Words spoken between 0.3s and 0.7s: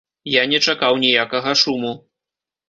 Я не